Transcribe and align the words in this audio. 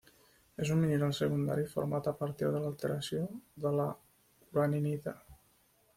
És 0.63 0.69
un 0.75 0.79
mineral 0.85 1.13
secundari 1.17 1.67
format 1.73 2.09
a 2.11 2.15
partir 2.23 2.49
de 2.55 2.63
l'alteració 2.63 3.23
de 3.67 3.75
la 3.81 3.87
uraninita. 4.49 5.19